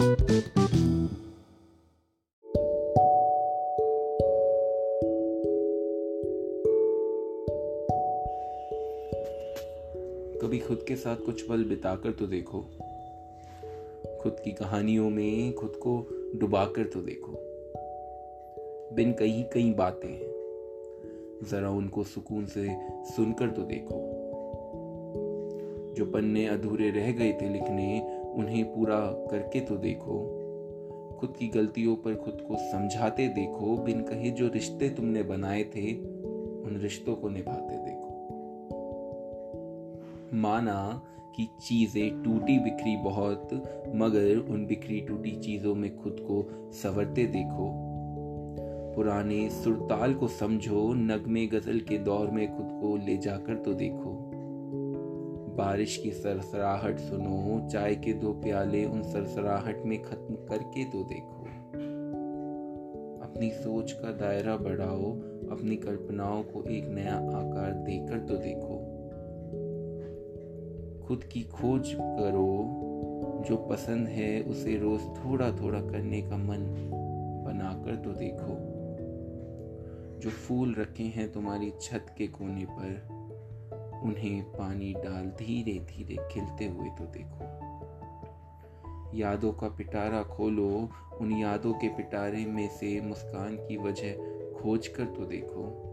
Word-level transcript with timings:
कभी 0.00 0.08
खुद 10.58 10.84
के 10.88 10.96
साथ 10.96 11.16
कुछ 11.16 11.42
पल 11.42 11.64
बिताकर 11.64 12.12
तो 12.12 12.26
देखो। 12.26 12.60
खुद 14.22 14.36
की 14.44 14.52
कहानियों 14.52 15.10
में 15.10 15.52
खुद 15.52 15.70
को 15.70 16.06
डुबाकर 16.36 16.84
तो 16.84 17.02
देखो। 17.02 17.32
बिन 18.96 19.12
कई 19.12 19.44
कई 19.52 19.72
बातें 19.72 20.08
हैं 20.08 20.30
जरा 21.50 21.70
उनको 21.70 22.04
सुकून 22.04 22.46
से 22.46 22.68
सुनकर 23.04 23.50
तो 23.50 23.62
देखो। 23.62 23.94
जो 25.94 26.06
पन्ने 26.06 26.46
अधूरे 26.46 26.90
रह 26.90 27.12
गए 27.12 27.32
थे 27.32 27.48
लिखने 27.48 28.19
उन्हें 28.34 28.64
पूरा 28.64 29.00
करके 29.30 29.60
तो 29.60 29.76
देखो। 29.76 30.36
खुद 31.20 31.34
की 31.38 31.48
गलतियों 31.48 31.96
पर 31.96 32.14
खुद 32.14 32.40
को 32.48 32.56
समझाते 32.56 33.28
देखो। 33.28 33.76
बिन 33.76 34.00
कहे 34.00 34.30
जो 34.30 34.48
रिश्ते 34.48 34.88
तुमने 34.88 35.22
बनाए 35.22 35.64
थे, 35.64 35.92
उन 36.62 36.80
रिश्तों 36.82 37.14
को 37.14 37.28
निभाते 37.28 37.76
देखो। 37.76 38.10
माना 40.34 41.02
कि 41.36 41.48
चीज़ें 41.60 42.22
टूटी 42.22 42.58
बिखरी 42.58 42.96
बहुत, 42.96 43.48
मगर 43.94 44.36
उन 44.36 44.66
बिखरी 44.66 45.00
टूटी 45.00 45.30
चीज़ों 45.30 45.74
में 45.74 45.96
खुद 45.96 46.16
को 46.20 46.48
संवरते 46.72 47.26
देखो। 47.26 47.90
पुराने 48.96 49.50
सुरताल 49.50 50.14
को 50.14 50.28
समझो, 50.28 50.94
नगमे 50.94 51.46
गज़ल 51.46 51.80
के 51.80 51.98
दौर 51.98 52.30
में 52.30 52.56
खुद 52.56 52.66
को 52.70 52.96
ले 52.96 53.16
जाकर 53.16 53.54
तो 53.54 53.74
देखो। 53.74 54.29
बारिश 55.56 55.96
की 55.96 56.10
सरसराहट 56.10 56.98
सुनो, 56.98 57.68
चाय 57.68 57.94
के 57.94 58.12
दो 58.12 58.32
प्याले 58.32 58.84
उन 58.84 59.02
सरसराहट 59.02 59.82
में 59.84 60.02
खत्म 60.02 60.34
करके 60.34 60.84
तो 60.84 61.02
देखो। 61.04 61.40
अपनी 63.30 63.50
सोच 63.50 63.92
का 63.92 64.12
दायरा 64.12 64.56
बढ़ाओ, 64.56 65.12
अपनी 65.50 65.76
कल्पनाओं 65.76 66.42
को 66.42 66.64
एक 66.64 66.88
नया 66.88 67.14
आकार 67.14 67.72
देकर 67.72 68.18
तो 68.18 68.34
देखो। 68.36 68.96
खुद 71.06 71.24
की 71.24 71.42
खोज 71.42 71.92
करो, 71.94 72.76
जो 73.48 73.56
पसंद 73.56 74.08
है 74.08 74.42
उसे 74.42 74.78
रोज 74.78 75.00
थोड़ा 75.00 75.52
थोड़ा 75.52 75.80
करने 75.80 76.22
का 76.22 76.36
मन 76.36 76.90
बनाकर 77.46 77.96
तो 77.96 78.10
देखो। 78.10 78.80
जो 80.20 80.30
फूल 80.30 80.74
रखे 80.74 81.02
हैं 81.02 81.32
तुम्हारी 81.32 81.72
छत 81.80 82.06
के 82.18 82.26
कोने 82.26 82.64
पर 82.64 83.19
उन्हें 84.02 84.42
पानी 84.42 84.94
डाल 84.94 85.26
धीरे 85.26 85.78
धीरे 85.78 86.28
खिलते 86.30 86.66
हुए 86.66 86.88
तो 86.88 87.04
देखो। 87.04 87.70
यादों 89.14 89.52
का 89.52 89.68
पिटारा 89.68 90.22
खोलो, 90.22 90.88
उन 91.20 91.32
यादों 91.32 91.72
के 91.72 91.88
पिटारे 91.88 92.46
में 92.46 92.68
से 92.68 93.00
मुस्कान 93.00 93.56
की 93.56 93.76
वजह 93.76 94.12
खोज 94.60 94.88
कर 94.88 95.04
तो 95.04 95.24
देखो। 95.24 95.86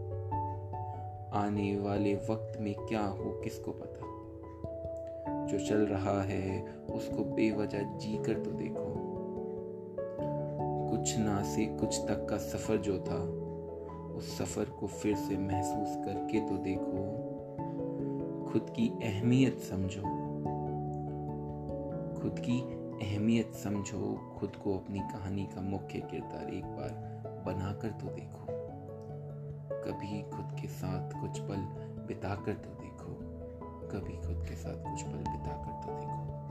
आने 1.32 1.78
वाले 1.78 2.14
वक्त 2.14 2.60
में 2.60 2.74
क्या 2.74 3.04
हो 3.04 3.40
किसको 3.44 3.72
पता? 3.72 3.98
जो 5.46 5.58
चल 5.58 5.86
रहा 5.86 6.22
है, 6.22 6.72
उसको 6.72 7.24
बेवजह 7.24 7.82
जी 7.82 8.18
कर 8.18 8.34
तो 8.34 8.50
देखो। 8.50 9.08
कुछ 10.90 11.18
ना 11.18 11.42
से 11.42 11.66
कुछ 11.66 11.98
तक 11.98 12.26
का 12.30 12.36
सफ़र 12.36 12.76
जो 12.76 12.98
था, 12.98 13.48
उस 14.16 14.38
सफ़र 14.38 14.64
को 14.64 14.86
फिर 14.86 15.16
से 15.16 15.36
महसूस 15.36 15.96
करके 16.04 16.40
तो 16.40 16.56
देखो। 16.56 17.17
खुद 18.52 18.66
की 18.70 18.88
अहमियत 18.88 19.58
समझो। 19.58 20.02
खुद 22.20 22.38
की 22.38 22.60
अहमियत 23.06 23.54
समझो, 23.54 24.36
खुद 24.38 24.56
को 24.56 24.78
अपनी 24.78 24.98
कहानी 24.98 25.46
का 25.46 25.60
मुख्य 25.60 26.00
किरदार 26.00 26.50
एक 26.50 26.64
बार 26.64 27.22
बनाकर 27.46 27.88
तो 27.88 28.06
देखो। 28.06 28.46
कभी 29.84 30.22
खुद 30.22 30.60
के 30.60 30.68
साथ 30.68 31.20
कुछ 31.20 31.40
पल 31.40 31.56
बिताकर 32.06 32.52
तो 32.52 32.70
देखो। 32.70 33.14
कभी 33.88 34.12
खुद 34.12 34.46
के 34.48 34.56
साथ 34.56 34.90
कुछ 34.90 35.02
पल 35.02 35.18
बिताकर 35.18 35.72
तो 35.72 35.98
देखो। 36.00 36.47